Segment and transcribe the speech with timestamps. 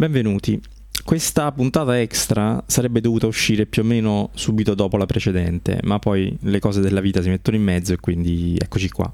[0.00, 0.58] Benvenuti.
[1.04, 6.34] Questa puntata extra sarebbe dovuta uscire più o meno subito dopo la precedente, ma poi
[6.40, 9.12] le cose della vita si mettono in mezzo e quindi eccoci qua.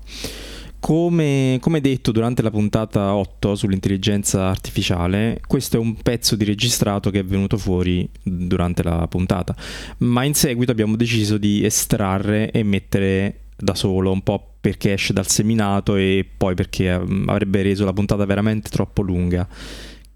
[0.79, 7.10] Come, come, detto durante la puntata 8 sull'intelligenza artificiale, questo è un pezzo di registrato
[7.10, 9.56] che è venuto fuori durante la puntata,
[9.98, 15.12] ma in seguito abbiamo deciso di estrarre e mettere da solo, un po' perché esce
[15.12, 19.48] dal seminato e poi perché avrebbe reso la puntata veramente troppo lunga,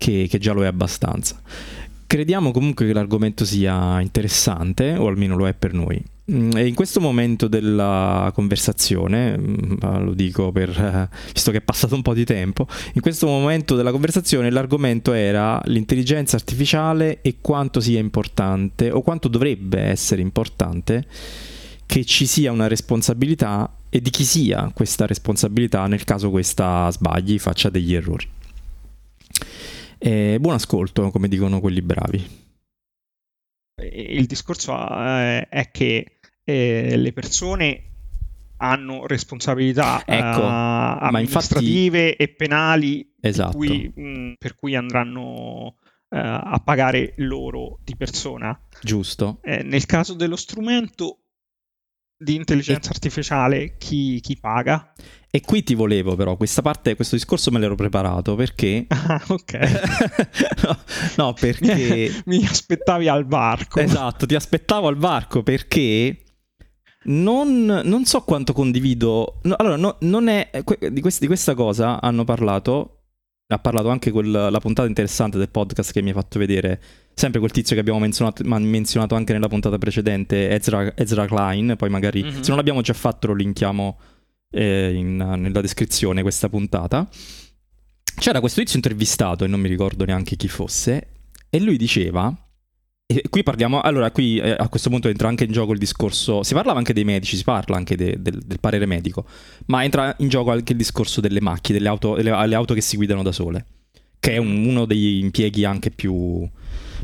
[0.01, 1.39] che, che già lo è abbastanza.
[2.07, 6.03] Crediamo comunque che l'argomento sia interessante, o almeno lo è per noi.
[6.33, 11.61] Mm, e in questo momento della conversazione, mm, lo dico per, eh, visto che è
[11.61, 17.37] passato un po' di tempo, in questo momento della conversazione l'argomento era l'intelligenza artificiale e
[17.43, 21.07] quanto sia importante o quanto dovrebbe essere importante
[21.85, 27.39] che ci sia una responsabilità e di chi sia questa responsabilità nel caso questa sbagli,
[27.39, 28.39] faccia degli errori.
[30.03, 32.27] E buon ascolto, come dicono quelli bravi.
[33.93, 37.83] Il discorso eh, è che eh, le persone
[38.57, 42.23] hanno responsabilità ecco, amministrative infatti...
[42.23, 43.59] e penali esatto.
[43.59, 45.77] per, cui, mh, per, cui, andranno
[46.09, 48.59] a pagare loro di persona.
[48.81, 49.39] Giusto.
[49.43, 51.20] Eh, nel caso dello strumento
[52.23, 52.93] di intelligenza e...
[52.93, 54.93] artificiale, chi, chi, paga?
[55.31, 58.87] E qui ti volevo però, questa parte, questo discorso me l'ero preparato perché...
[58.93, 59.53] Ah, ok.
[60.63, 60.79] no,
[61.17, 62.23] no, perché...
[62.27, 63.81] Mi aspettavi al varco.
[63.81, 66.25] Esatto, ti aspettavo al varco perché
[67.05, 69.41] non, non so quanto condivido.
[69.45, 70.51] No, allora, no, non è.
[70.91, 72.97] Di, quest, di, questa cosa hanno parlato.
[73.49, 76.81] Ha parlato anche quel, la puntata interessante del podcast che mi ha fatto vedere.
[77.21, 81.75] Sempre quel tizio che abbiamo menzionato, menzionato anche nella puntata precedente, Ezra, Ezra Klein.
[81.77, 82.41] Poi magari, mm-hmm.
[82.41, 83.99] se non l'abbiamo già fatto, lo linkiamo
[84.53, 87.07] eh, in, nella descrizione questa puntata.
[88.17, 91.09] C'era questo tizio intervistato, e non mi ricordo neanche chi fosse,
[91.51, 92.35] e lui diceva
[93.05, 96.43] e qui parliamo, allora qui eh, a questo punto entra anche in gioco il discorso,
[96.43, 99.27] si parlava anche dei medici, si parla anche de, del, del, parere medico,
[99.67, 102.81] ma entra in gioco anche il discorso delle macchine, delle auto, delle, delle auto che
[102.81, 103.67] si guidano da sole,
[104.19, 106.49] che è un, uno degli impieghi anche più,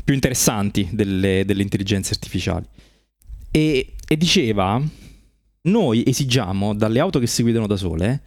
[0.07, 2.65] più interessanti delle, delle, intelligenze artificiali.
[3.51, 4.81] E, e diceva,
[5.63, 8.21] noi esigiamo dalle auto che si guidano da sole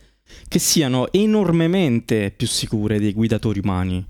[0.46, 4.06] che siano enormemente più sicure dei guidatori umani.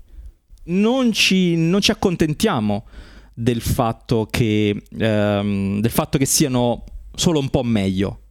[0.65, 2.85] Non ci, non ci accontentiamo
[3.33, 6.83] del fatto che, ehm, del fatto che siano
[7.15, 8.23] solo un po' meglio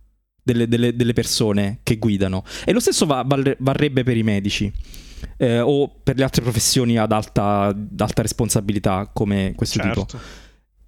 [0.43, 2.45] delle, delle, delle persone che guidano.
[2.67, 4.71] E lo stesso va, varrebbe per i medici.
[5.36, 10.04] Eh, o per le altre professioni ad alta, ad alta responsabilità come questo certo.
[10.06, 10.22] tipo.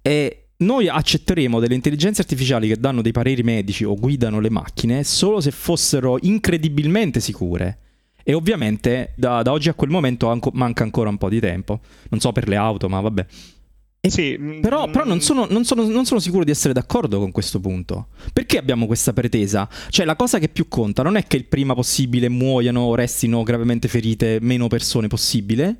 [0.01, 5.03] E noi accetteremo delle intelligenze artificiali che danno dei pareri medici o guidano le macchine
[5.03, 7.79] solo se fossero incredibilmente sicure.
[8.23, 11.81] E ovviamente da, da oggi a quel momento anco, manca ancora un po' di tempo.
[12.09, 13.25] Non so per le auto, ma vabbè.
[14.05, 17.31] Sì, mm, però, però non, sono, non, sono, non, sono, sicuro di essere d'accordo con
[17.31, 18.07] questo punto.
[18.33, 19.69] Perché abbiamo questa pretesa?
[19.89, 23.43] Cioè, la cosa che più conta non è che il prima possibile muoiano o restino
[23.43, 25.77] gravemente ferite meno persone possibile.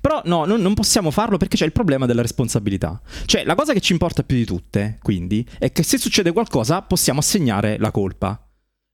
[0.00, 2.98] Però no, non, non possiamo farlo perché c'è il problema della responsabilità.
[3.26, 6.80] Cioè, la cosa che ci importa più di tutte, quindi, è che se succede qualcosa
[6.80, 8.40] possiamo assegnare la colpa.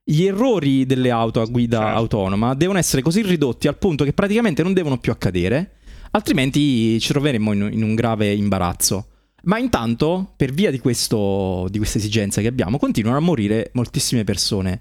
[0.02, 1.96] Gli errori delle auto a guida certo.
[1.96, 5.76] autonoma devono essere così ridotti al punto che praticamente non devono più accadere
[6.12, 9.06] altrimenti ci troveremmo in, in un grave imbarazzo.
[9.44, 14.24] Ma intanto, per via di, questo, di questa esigenza che abbiamo, continuano a morire moltissime
[14.24, 14.80] persone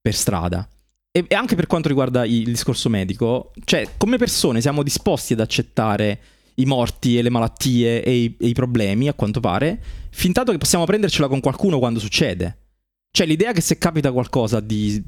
[0.00, 0.68] per strada.
[1.12, 5.40] E, e anche per quanto riguarda il discorso medico, cioè, come persone siamo disposti ad
[5.40, 6.18] accettare
[6.54, 9.80] i morti e le malattie e i, e i problemi, a quanto pare,
[10.10, 12.56] fin tanto che possiamo prendercela con qualcuno quando succede.
[13.12, 15.02] Cioè, l'idea che se capita qualcosa di.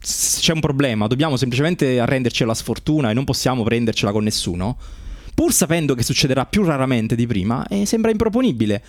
[0.00, 4.78] c'è un problema, dobbiamo semplicemente arrenderci alla sfortuna e non possiamo prendercela con nessuno
[5.38, 8.82] pur sapendo che succederà più raramente di prima, eh, sembra improponibile.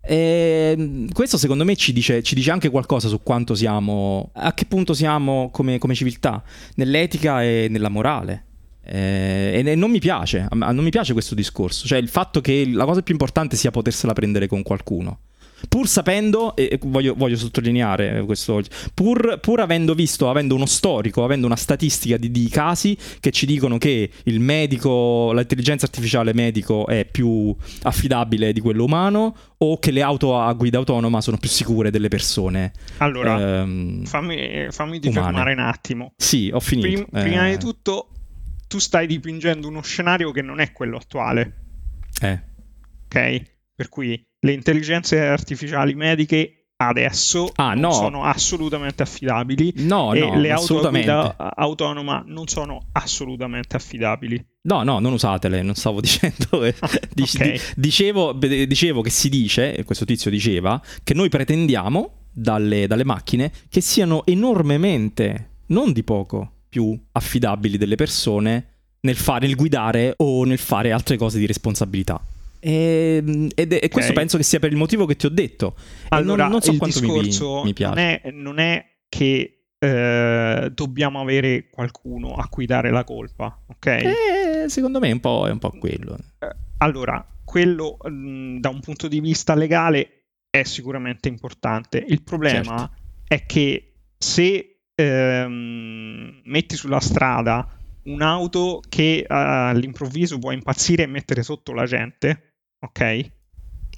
[0.00, 4.64] E questo secondo me ci dice, ci dice, anche qualcosa su quanto siamo, a che
[4.64, 6.42] punto siamo come, come civiltà,
[6.76, 8.46] nell'etica e nella morale.
[8.82, 12.86] Eh, e non mi piace, non mi piace questo discorso, cioè il fatto che la
[12.86, 15.18] cosa più importante sia potersela prendere con qualcuno
[15.68, 18.62] pur sapendo, e voglio, voglio sottolineare questo,
[18.94, 23.46] pur, pur, avendo visto, avendo uno storico, avendo una statistica di, di, casi che ci
[23.46, 29.90] dicono che il medico, l'intelligenza artificiale medico è più affidabile di quello umano o che
[29.90, 32.72] le auto a guida autonoma sono più sicure delle persone.
[32.98, 36.12] Allora, ehm, fammi, fammi fermare un attimo.
[36.16, 37.06] Sì, ho finito.
[37.10, 37.50] Prim, prima eh...
[37.52, 38.08] di tutto,
[38.66, 41.56] tu stai dipingendo uno scenario che non è quello attuale.
[42.22, 42.40] Eh.
[43.06, 43.42] Ok?
[43.74, 47.92] Per cui le intelligenze artificiali mediche adesso ah, non no.
[47.92, 50.80] sono assolutamente affidabili no, e no, le auto
[51.36, 54.42] autonoma non sono assolutamente affidabili.
[54.62, 56.64] No, no, non usatele, non stavo dicendo.
[56.64, 56.74] Eh.
[57.12, 57.60] Dic- okay.
[57.76, 63.82] dicevo, dicevo, che si dice, questo tizio diceva, che noi pretendiamo dalle, dalle macchine che
[63.82, 68.66] siano enormemente, non di poco, più affidabili delle persone
[69.00, 72.20] nel fare il guidare o nel fare altre cose di responsabilità.
[72.60, 75.76] E, ed, e questo penso che sia per il motivo che ti ho detto.
[76.08, 77.94] Allora, non, non so il quanto discorso mi, mi piace.
[77.94, 83.86] Non è, non è che eh, dobbiamo avere qualcuno a cui dare la colpa, ok?
[83.86, 86.16] Eh, secondo me è un po', è un po quello.
[86.38, 92.04] Eh, allora, quello mh, da un punto di vista legale è sicuramente importante.
[92.06, 92.92] Il problema certo.
[93.26, 101.42] è che se ehm, metti sulla strada un'auto che uh, all'improvviso può impazzire e mettere
[101.42, 102.49] sotto la gente,
[102.80, 103.30] ok?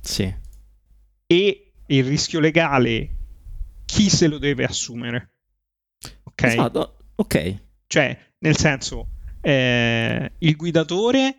[0.01, 0.35] Sì.
[1.27, 3.11] E il rischio legale,
[3.85, 5.31] chi se lo deve assumere?
[6.25, 6.43] Ok?
[6.43, 7.63] Esatto, ok.
[7.87, 9.09] Cioè, nel senso,
[9.41, 11.37] eh, il guidatore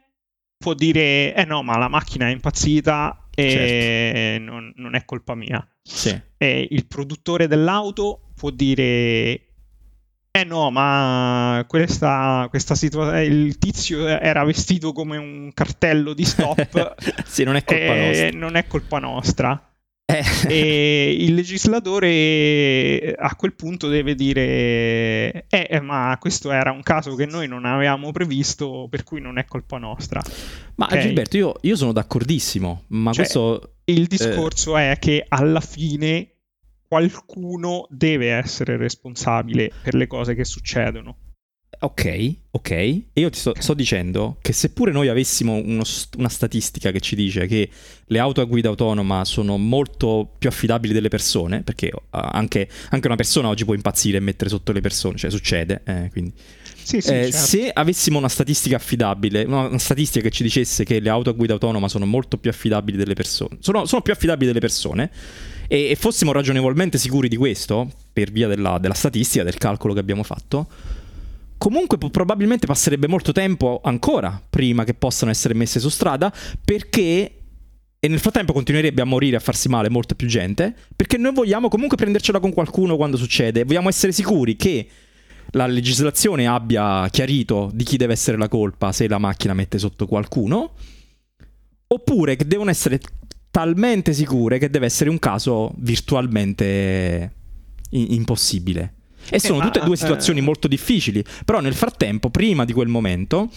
[0.58, 4.44] può dire, eh no, ma la macchina è impazzita e certo.
[4.44, 5.68] non, non, è colpa mia.
[5.82, 6.18] Sì.
[6.38, 9.53] E il produttore dell'auto può dire,
[10.36, 16.96] eh no, ma questa, questa situazione, il tizio era vestito come un cartello di stop.
[17.28, 18.30] sì, non è colpa nostra.
[18.32, 19.74] Non è colpa nostra.
[20.06, 20.24] Eh.
[20.48, 27.14] e il legislatore a quel punto deve dire: eh, eh, ma questo era un caso
[27.14, 30.20] che noi non avevamo previsto, per cui non è colpa nostra.
[30.76, 31.00] Ma okay?
[31.00, 32.86] Gilberto, io, io, sono d'accordissimo.
[32.88, 33.76] Ma cioè, questo.
[33.86, 34.94] Il discorso eh...
[34.94, 36.33] è che alla fine
[36.88, 41.18] qualcuno deve essere responsabile per le cose che succedono.
[41.84, 42.72] Ok, ok.
[42.72, 45.84] E io ti sto, sto dicendo che seppure noi avessimo uno,
[46.18, 47.70] una statistica che ci dice che
[48.06, 53.08] le auto a guida autonoma sono molto più affidabili delle persone, perché uh, anche, anche,
[53.08, 56.32] una persona oggi può impazzire e mettere sotto le persone, cioè succede, eh, quindi...
[56.84, 57.38] Sì, sì, eh, certo.
[57.38, 61.34] Se avessimo una statistica affidabile, una, una, statistica che ci dicesse che le auto a
[61.34, 65.10] guida autonoma sono molto più affidabili delle persone, sono, sono più affidabili delle persone,
[65.68, 70.00] e, e, fossimo ragionevolmente sicuri di questo, per via della, della statistica, del calcolo che
[70.00, 70.68] abbiamo fatto,
[71.58, 76.34] comunque probabilmente passerebbe molto tempo ancora prima che possano essere messe su strada,
[76.64, 77.38] perché
[78.04, 81.70] e nel frattempo continuerebbe a morire, a farsi male molta più gente, perché noi vogliamo
[81.70, 84.88] comunque prendercela con qualcuno quando succede, vogliamo essere sicuri che
[85.52, 90.06] la legislazione abbia chiarito di chi deve essere la colpa se la macchina mette sotto
[90.06, 90.74] qualcuno,
[91.88, 93.00] oppure che devono essere
[93.54, 97.32] talmente sicure che deve essere un caso virtualmente
[97.92, 98.96] impossibile.
[99.30, 103.52] E sono tutte e due situazioni molto difficili, però nel frattempo, prima di quel momento,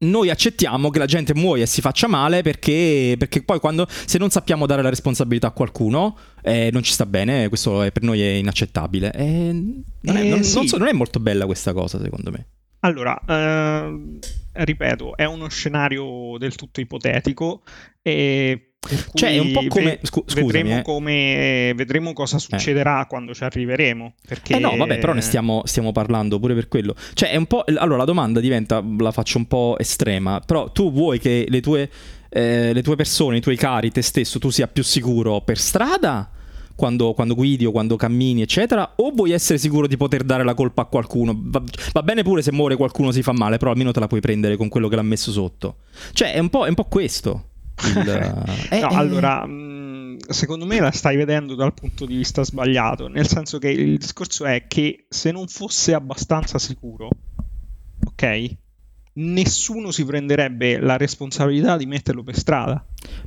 [0.00, 4.18] noi accettiamo che la gente muoia e si faccia male perché, perché poi quando, se
[4.18, 8.02] non sappiamo dare la responsabilità a qualcuno eh, non ci sta bene, questo è, per
[8.02, 9.10] noi è inaccettabile.
[9.14, 9.24] E
[9.54, 10.56] non, è, non, sì.
[10.56, 12.46] non, so, non, è, molto bella questa cosa secondo me.
[12.80, 14.18] Allora, eh,
[14.52, 17.62] ripeto, è uno scenario del tutto ipotetico
[18.02, 18.71] e
[19.14, 20.00] cioè, è un po' come.
[20.02, 20.82] Scu- scusami, vedremo, eh.
[20.82, 23.06] come, vedremo cosa succederà eh.
[23.06, 24.14] quando ci arriveremo.
[24.26, 24.54] Perché...
[24.54, 26.94] Eh no, vabbè, però ne stiamo, stiamo, parlando pure per quello.
[27.14, 27.64] Cioè, è un po'.
[27.64, 28.84] Allora, la domanda diventa.
[28.98, 30.40] La faccio un po' estrema.
[30.44, 31.88] Però tu vuoi che le tue,
[32.28, 36.30] eh, le tue persone, i tuoi cari, te stesso, tu sia più sicuro per strada?
[36.74, 40.54] Quando, quando, guidi o quando cammini, eccetera, o vuoi essere sicuro di poter dare la
[40.54, 41.38] colpa a qualcuno?
[41.38, 41.62] Va,
[41.92, 44.56] va, bene pure se muore qualcuno si fa male, però almeno te la puoi prendere
[44.56, 45.76] con quello che l'ha messo sotto.
[46.12, 47.50] Cioè, è un po', è un po questo.
[47.88, 48.08] Il...
[48.70, 48.94] eh, no, eh...
[48.94, 53.70] allora, mm, secondo me la stai vedendo dal punto di vista sbagliato, nel senso che
[53.70, 57.08] il discorso è che se non fosse abbastanza sicuro,
[58.06, 58.56] ok?
[59.14, 62.82] Nessuno si prenderebbe la responsabilità di metterlo per strada.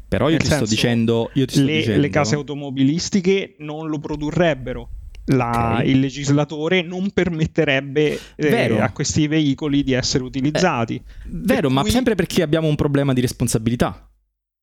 [0.07, 2.01] Però io nel ti senso, sto dicendo, io ti sto le, dicendo...
[2.01, 4.89] le case automobilistiche non lo produrrebbero.
[5.29, 5.89] La, okay.
[5.89, 10.95] il legislatore non permetterebbe eh, a questi veicoli di essere utilizzati.
[10.95, 11.75] Eh, vero, cui...
[11.75, 14.07] ma sempre perché abbiamo un problema di responsabilità.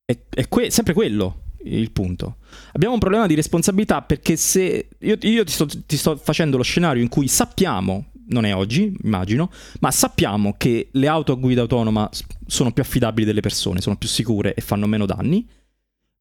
[0.04, 2.36] È, è que- sempre quello il punto.
[2.72, 6.62] Abbiamo un problema di responsabilità perché se io, io ti, sto, ti, sto, facendo lo
[6.62, 11.60] scenario in cui sappiamo, non è oggi, immagino, ma sappiamo che le auto a guida
[11.60, 12.08] autonoma
[12.46, 15.46] sono più affidabili delle persone, sono più sicure e fanno meno danni.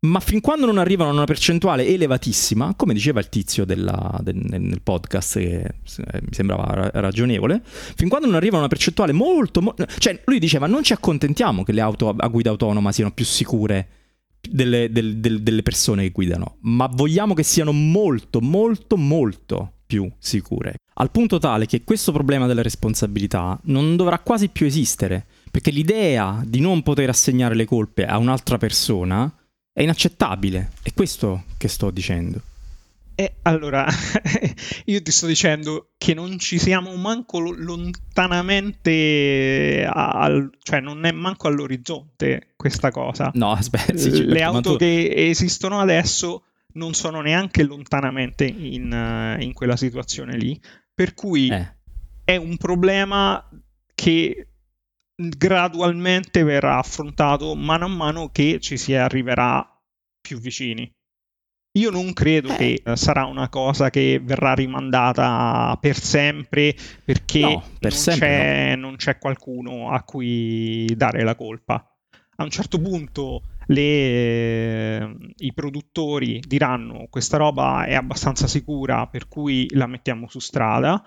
[0.04, 4.36] Ma fin quando non arrivano a una percentuale elevatissima, come diceva il tizio della, del,
[4.36, 9.62] nel podcast, che eh, mi sembrava ragionevole, fin quando non arrivano a una percentuale molto,
[9.62, 9.86] molto.
[10.00, 13.88] Cioè, lui diceva: Non ci accontentiamo che le auto a guida autonoma siano più sicure
[14.42, 20.12] delle, del, del, delle persone che guidano, ma vogliamo che siano molto, molto, molto più
[20.18, 20.78] sicure.
[20.96, 26.42] Al punto tale che questo problema della responsabilità non dovrà quasi più esistere, perché l'idea
[26.44, 29.32] di non poter assegnare le colpe a un'altra persona
[29.74, 30.72] è inaccettabile.
[30.82, 32.42] È questo che sto dicendo.
[33.16, 33.86] Eh, allora,
[34.86, 41.48] io ti sto dicendo che non ci siamo manco lontanamente, al, cioè non è manco
[41.48, 43.30] all'orizzonte questa cosa.
[43.36, 44.78] No, aspetta, sì, certo, le auto tu...
[44.78, 50.60] che esistono adesso non sono neanche lontanamente in, in quella situazione lì,
[50.94, 51.76] per cui eh.
[52.24, 53.46] è un problema
[53.94, 54.48] che
[55.30, 59.66] gradualmente verrà affrontato mano a mano che ci si arriverà
[60.20, 60.90] più vicini.
[61.78, 62.82] Io non credo eh.
[62.84, 68.76] che sarà una cosa che verrà rimandata per sempre perché no, per non, sempre c'è,
[68.76, 68.88] no.
[68.88, 71.76] non, c'è, qualcuno a cui dare la colpa.
[72.36, 79.68] A un certo punto le, i produttori diranno questa roba è abbastanza sicura per cui
[79.74, 81.02] la mettiamo su strada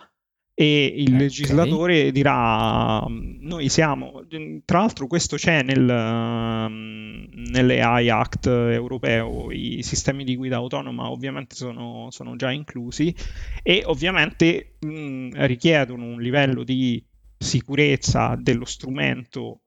[0.56, 1.18] e il okay.
[1.18, 4.24] legislatore dirà noi siamo
[4.64, 5.80] tra l'altro questo c'è nel,
[6.70, 13.12] nell'AI Act europeo i sistemi di guida autonoma ovviamente sono, sono già inclusi
[13.64, 17.04] e ovviamente mh, richiedono un livello di
[17.36, 19.62] sicurezza dello strumento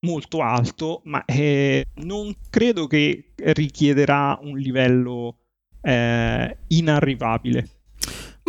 [0.00, 5.38] molto alto ma eh, non credo che richiederà un livello
[5.80, 7.81] eh, inarrivabile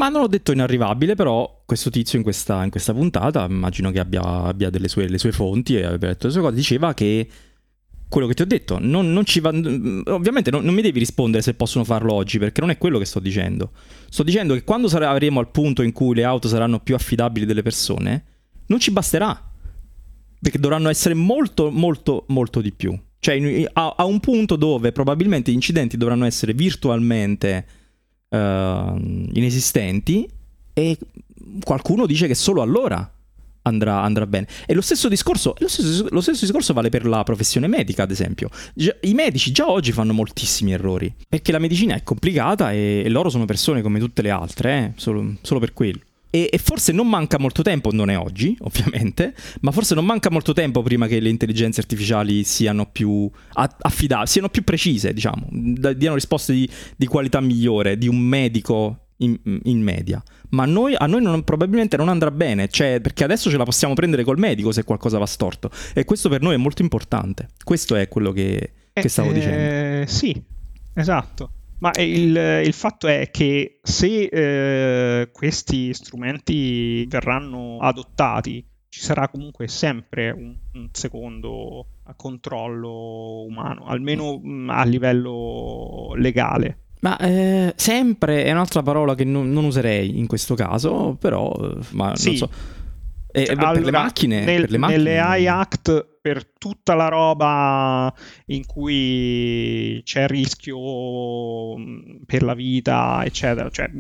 [0.04, 4.00] ma non ho detto inarrivabile, però questo tizio in questa, in questa puntata, immagino che
[4.00, 7.26] abbia, abbia delle sue, le sue fonti e abbia detto le sue cose, diceva che
[8.10, 11.42] quello che ti ho detto, non, non ci va, ovviamente non, non, mi devi rispondere
[11.42, 13.72] se possono farlo oggi, perché non è quello che sto dicendo.
[14.10, 17.62] Sto dicendo che quando saremo al punto in cui le auto saranno più affidabili delle
[17.62, 18.26] persone,
[18.68, 19.52] non ci basterà,
[20.42, 22.98] perché dovranno essere molto, molto, molto di più.
[23.20, 27.66] Cioè a, a un punto dove probabilmente gli incidenti dovranno essere virtualmente
[28.34, 30.28] inesistenti
[30.74, 30.98] e
[31.64, 33.10] qualcuno dice che solo allora
[33.64, 34.48] andrà, andrà bene.
[34.66, 38.12] E lo stesso, discorso, lo, stesso, lo stesso, discorso, vale per la professione medica, ad
[38.12, 38.50] esempio.
[38.74, 43.10] Già, I medici già oggi fanno moltissimi errori, perché la medicina è complicata e, e
[43.10, 44.92] loro sono persone come tutte le altre, eh?
[45.00, 46.00] solo, solo per quello.
[46.36, 50.32] E, e, forse non manca molto tempo, non è oggi ovviamente, ma forse non manca
[50.32, 56.16] molto tempo prima che le intelligenze artificiali siano più affidabili, siano più precise, diciamo, diano
[56.16, 60.24] risposte di, di qualità migliore di un medico in, in media.
[60.50, 63.94] Ma noi, a noi non, probabilmente non andrà bene, cioè, perché adesso ce la possiamo
[63.94, 65.70] prendere col medico se qualcosa va storto.
[65.94, 67.50] E questo per noi è molto importante.
[67.64, 70.12] Questo è quello che, che stavo eh, dicendo.
[70.12, 70.44] Sì,
[70.96, 71.52] esatto.
[71.84, 79.68] Ma il, il, fatto è che se eh, questi strumenti verranno adottati, ci sarà comunque
[79.68, 86.78] sempre un, un secondo controllo umano, almeno mh, mm, a livello legale.
[87.02, 91.84] Ma eh, sempre è un'altra parola che non, non, userei in questo caso, però eh,
[91.90, 92.28] ma sì.
[92.28, 92.50] non so.
[93.30, 94.98] E, per, allora, le macchine, nel, per le macchine.
[95.00, 98.14] Nelle AI Act, per tutta la roba
[98.46, 103.92] in cui c'è rischio mm, per la vita, eccetera, cioè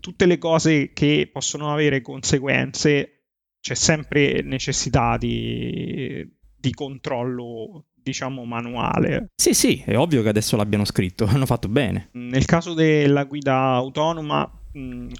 [0.00, 3.24] tutte le cose che possono avere conseguenze,
[3.60, 9.32] c'è sempre necessità di, di controllo diciamo manuale.
[9.34, 12.08] Sì, sì, è ovvio che adesso l'abbiano scritto, hanno fatto bene.
[12.12, 14.50] Nel caso della guida autonoma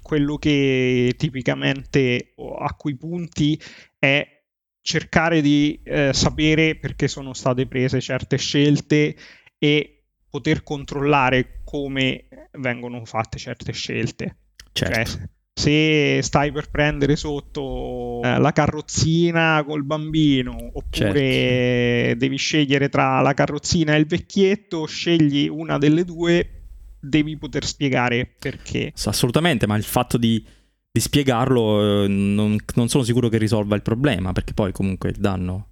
[0.01, 3.59] quello che tipicamente a cui punti
[3.99, 4.38] è
[4.81, 9.15] cercare di eh, sapere perché sono state prese certe scelte
[9.57, 14.37] e poter controllare come vengono fatte certe scelte.
[14.71, 14.93] Certo.
[14.93, 22.17] Cioè, se stai per prendere sotto eh, la carrozzina col bambino oppure certo.
[22.17, 26.59] devi scegliere tra la carrozzina e il vecchietto, scegli una delle due
[26.99, 28.93] devi poter spiegare perché.
[29.03, 30.43] Assolutamente, ma il fatto di,
[30.91, 35.17] di spiegarlo eh, non, non, sono sicuro che risolva il problema, perché poi comunque il
[35.17, 35.67] danno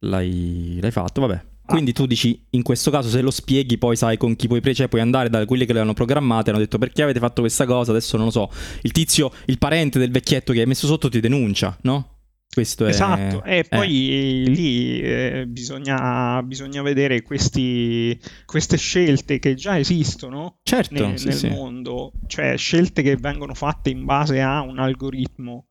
[0.00, 1.48] l'hai, l'hai fatto, vabbè.
[1.70, 4.74] Quindi tu dici, in questo caso se lo spieghi poi sai con chi puoi, pre-
[4.74, 7.64] cioè puoi andare da quelli che le hanno programmate, hanno detto perché avete fatto questa
[7.64, 8.50] cosa, adesso non lo so,
[8.82, 12.09] il tizio, il parente del vecchietto che hai messo sotto ti denuncia, no?
[12.52, 13.58] Questo esatto, è...
[13.58, 14.50] e poi eh.
[14.50, 21.36] lì eh, bisogna, bisogna, vedere questi, queste scelte che già esistono certo, nel, sì, nel
[21.36, 21.48] sì.
[21.48, 25.68] mondo, cioè scelte che vengono fatte in base a un algoritmo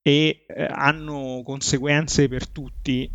[0.00, 3.10] e eh, hanno conseguenze per tutti.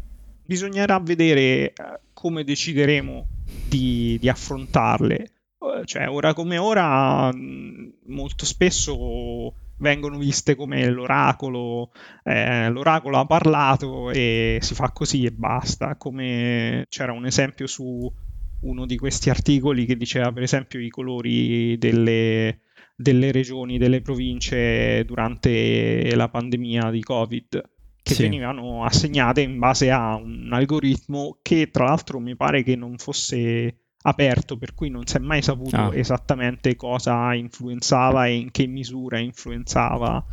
[0.45, 1.73] Bisognerà vedere eh,
[2.13, 3.27] come decideremo
[3.67, 5.17] di, di affrontarle.
[5.17, 11.91] Eh, cioè, ora come ora, molto spesso vengono viste come l'oracolo,
[12.23, 18.11] eh, l'oracolo ha parlato e si fa così e basta, come c'era un esempio su
[18.59, 22.61] uno di questi articoli che diceva per esempio i colori delle,
[22.95, 27.69] delle regioni, delle province durante la pandemia di Covid
[28.01, 28.21] che sì.
[28.21, 33.86] venivano assegnate in base a un algoritmo che tra l'altro mi pare che non fosse
[34.07, 35.95] aperto, per cui non si è mai saputo ah.
[35.95, 40.23] esattamente cosa influenzava e in che misura influenzava.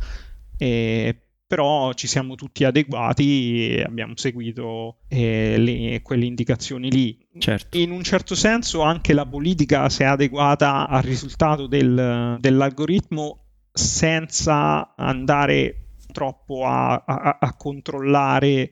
[0.57, 7.17] E però ci siamo tutti adeguati e abbiamo seguito eh, le, quelle indicazioni lì.
[7.37, 7.77] Certo.
[7.77, 13.41] In un certo senso anche la politica si è adeguata al risultato del, dell'algoritmo
[13.71, 18.71] senza andare troppo a, a, a controllare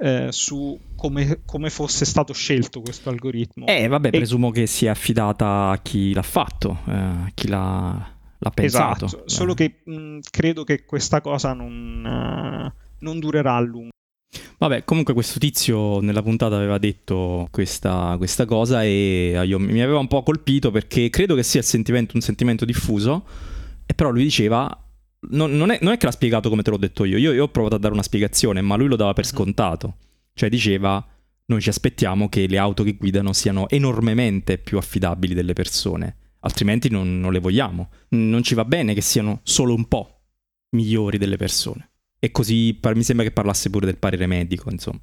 [0.00, 3.66] eh, su come, come, fosse stato scelto questo algoritmo.
[3.66, 4.10] Eh, vabbè, e...
[4.10, 9.04] presumo che sia affidata a chi l'ha fatto, eh, a chi l'ha, l'ha pensato.
[9.04, 13.88] Esatto, solo che mh, credo che questa cosa non, uh, non durerà a lungo.
[14.58, 19.98] Vabbè, comunque questo tizio nella puntata aveva detto questa, questa cosa e io, mi aveva
[19.98, 23.24] un po' colpito perché credo che sia sentimento, un sentimento diffuso,
[23.86, 24.84] e però lui diceva
[25.28, 27.18] non, non, è, non, è, che l'ha spiegato come te l'ho detto io.
[27.18, 27.32] io.
[27.32, 27.44] io.
[27.44, 29.30] ho provato a dare una spiegazione, ma lui lo dava per mhm.
[29.30, 29.96] scontato.
[30.32, 31.04] Cioè diceva,
[31.46, 36.88] noi ci aspettiamo che le auto che guidano siano enormemente più affidabili delle persone, altrimenti
[36.88, 37.90] non, non le vogliamo.
[38.10, 40.22] Non ci va bene che siano solo un po'
[40.70, 41.88] migliori delle persone.
[42.18, 45.00] E così mi sembra che parlasse pure del parere medico, insomma.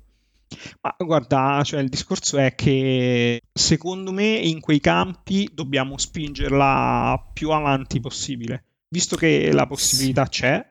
[0.81, 7.49] Ma guarda, cioè il discorso è che secondo me in quei campi dobbiamo spingerla più
[7.49, 10.65] avanti possibile visto che la possibilità c'è,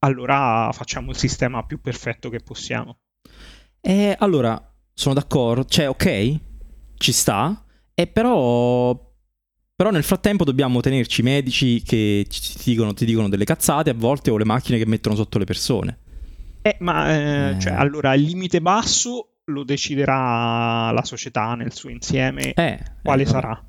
[0.00, 2.98] allora facciamo il sistema più perfetto che possiamo.
[3.80, 4.60] Eh, allora,
[4.92, 6.38] sono d'accordo, cioè ok,
[6.96, 9.10] ci sta, e però...
[9.74, 14.30] Però nel frattempo dobbiamo tenerci medici che ti dicono, ti dicono delle cazzate a volte
[14.30, 15.98] o le macchine che mettono sotto le persone.
[16.62, 17.58] Eh, ma eh, eh.
[17.58, 23.60] Cioè, allora il limite basso lo deciderà la società nel suo insieme eh, quale sarà.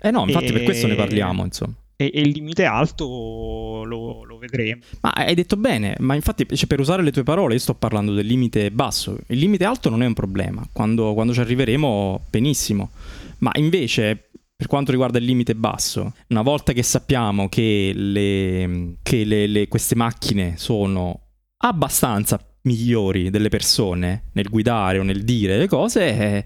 [0.00, 0.52] Eh no, infatti e...
[0.52, 4.82] per questo ne parliamo, insomma e, e il limite alto lo, lo, vedremo.
[5.00, 8.12] Ma hai detto bene, ma infatti cioè, per usare le tue parole io sto parlando
[8.14, 12.90] del limite basso, il limite alto non è un problema, quando, quando ci arriveremo benissimo,
[13.38, 19.24] ma invece per quanto riguarda il limite basso, una volta che sappiamo che, le, che
[19.24, 21.20] le, le, queste macchine sono
[21.58, 26.44] abbastanza migliori delle persone nel guidare o nel dire le cose, eh,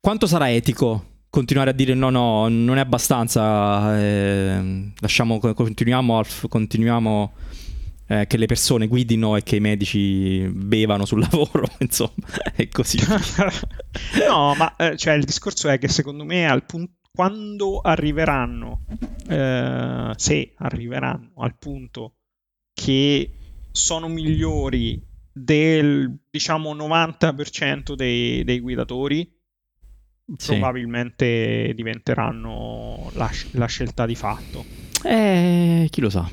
[0.00, 7.32] quanto sarà etico continuare a dire no, no, non è abbastanza, eh, lasciamo, continuiamo, continuiamo
[8.06, 12.12] eh, che le persone guidino e che i medici bevano sul lavoro, insomma,
[12.54, 12.98] è così.
[14.26, 18.84] no, ma eh, cioè, il discorso è che secondo me al punto quando arriveranno,
[19.28, 22.14] eh, se arriveranno al punto
[22.72, 23.32] che
[23.72, 29.37] sono migliori del diciamo 90% dei, dei guidatori,
[30.36, 34.64] probabilmente diventeranno la, la, scelta di fatto.
[35.02, 36.28] Eh, chi lo sa.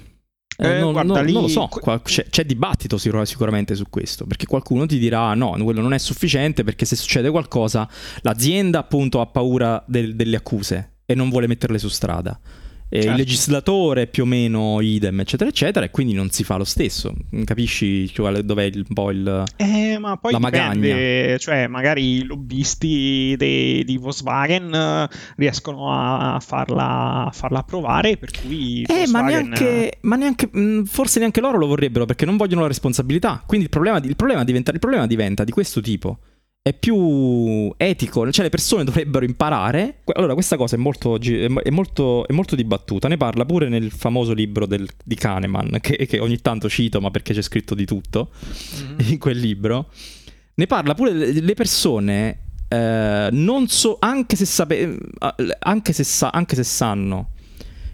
[0.57, 1.33] Eh, eh, non, guarda, non, lì...
[1.33, 1.69] non, lo so,
[2.03, 6.63] c'è, c'è, dibattito sicuramente su questo, perché qualcuno ti dirà no, quello non è sufficiente
[6.63, 7.89] perché se succede qualcosa
[8.21, 12.39] l'azienda appunto ha paura del, delle accuse e non vuole metterle su strada
[12.89, 13.09] certo.
[13.09, 17.13] il legislatore più o meno idem, eccetera, eccetera, e quindi non si fa lo stesso.
[17.43, 21.37] Capisci dov'è il, un po' il, eh, ma poi la dipende, magagna?
[21.37, 28.31] Cioè, magari i lobbisti de, di Volkswagen eh, riescono a farla, a farla approvare, per
[28.31, 28.83] cui...
[28.83, 32.67] Eh, ma neanche, ma neanche, mm, forse neanche loro lo vorrebbero perché non vogliono la
[32.67, 33.43] responsabilità.
[33.45, 36.19] Quindi il problema, il problema, diventa, il problema diventa di questo tipo
[36.67, 39.97] è più etico, cioè le persone dovrebbero imparare.
[40.15, 43.07] Allora, questa cosa è molto, è molto, è molto dibattuta.
[43.07, 47.11] Ne parla pure nel famoso libro del, di Kahneman, che, che, ogni tanto cito, ma
[47.11, 48.31] perché c'è scritto di tutto
[48.79, 48.95] mm-hmm.
[49.11, 49.91] in quel libro.
[50.55, 54.97] Ne parla pure le persone, eh, non so, anche se, sape,
[55.59, 57.29] anche, se sa, anche se sanno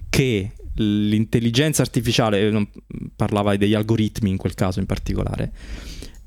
[0.08, 2.70] che l'intelligenza artificiale,
[3.18, 5.52] parlava degli algoritmi in quel caso in particolare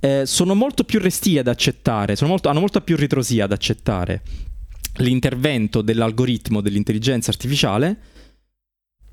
[0.04, 4.20] eh, sono molto più restii ad accettare, molto, hanno molta più ritrosia ad accettare
[4.98, 7.96] l'intervento dell'algoritmo dell'intelligenza artificiale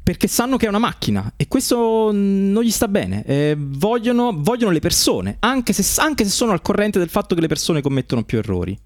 [0.04, 3.24] perché sanno che è una macchina e questo non gli sta bene.
[3.24, 7.42] Eh, vogliono, vogliono, le persone, anche se, anche se, sono al corrente del fatto che
[7.42, 8.78] le persone commettono più errori.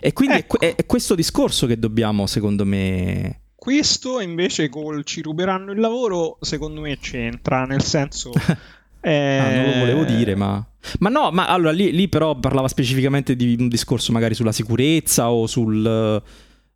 [0.00, 0.58] E quindi ecco.
[0.60, 3.42] è, è, questo discorso che dobbiamo, secondo me.
[3.54, 8.32] Questo invece col ci ruberanno il lavoro, secondo me c'entra, nel senso.
[8.32, 8.76] Eh...
[9.00, 10.66] Ah, non lo volevo dire, ma...
[11.00, 15.30] Ma no, ma allora lì, lì, però parlava specificamente di un discorso magari sulla sicurezza
[15.30, 16.22] o sul...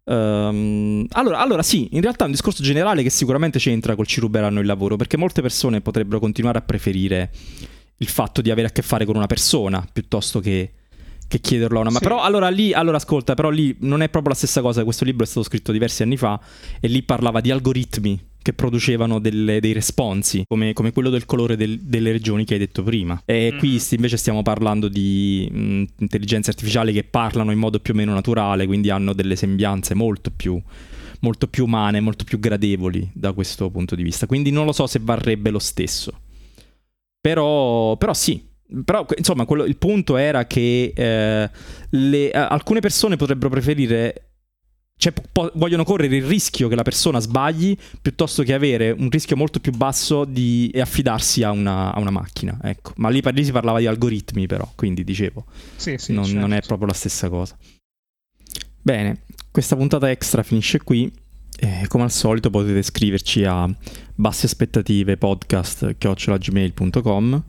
[0.04, 1.06] Um...
[1.10, 4.60] Allora, allora, sì, in realtà è un discorso generale che sicuramente c'entra col ci ruberanno
[4.60, 7.30] il lavoro, perché molte persone potrebbero continuare a preferire
[7.98, 10.72] il fatto di avere a che fare con una persona piuttosto che,
[11.28, 11.90] che chiederlo a una...
[11.90, 11.94] Sì.
[11.94, 15.04] Ma però allora lì, allora ascolta, però lì non è proprio la stessa cosa, questo
[15.04, 16.40] libro è stato scritto diversi anni fa
[16.80, 21.56] e lì parlava di algoritmi che producevano delle, dei responsi, come, come, quello del colore
[21.56, 23.22] del, delle regioni che hai detto prima.
[23.24, 23.58] E mm.
[23.58, 28.12] qui invece stiamo parlando di mh, intelligenze artificiali che parlano in modo più o meno
[28.12, 30.60] naturale, quindi hanno delle sembianze molto più,
[31.20, 34.26] molto più umane, molto più gradevoli da questo punto di vista.
[34.26, 36.12] Quindi non lo so se varrebbe lo stesso.
[37.20, 38.44] Però, però sì,
[38.84, 41.50] però insomma quello, il punto era che eh,
[41.90, 44.31] le, alcune persone potrebbero preferire
[45.02, 49.34] cioè, po- vogliono correre il rischio che la persona sbagli piuttosto che avere un rischio
[49.34, 52.56] molto più basso di affidarsi a una, a una macchina.
[52.62, 52.92] Ecco.
[52.98, 56.38] Ma lì, lì, si parlava di algoritmi, però, quindi dicevo, sì, sì, non, certo.
[56.38, 57.58] non, è proprio la stessa cosa.
[58.80, 61.12] Bene, questa puntata extra finisce qui.
[61.58, 63.68] E come al solito potete scriverci a
[64.14, 67.44] basse aspettative podcast chiocciolagmail.com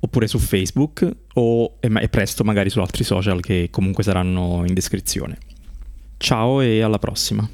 [0.00, 5.36] oppure su Facebook o e presto magari su altri social che comunque saranno in descrizione.
[6.18, 7.48] Ciao e alla prossima.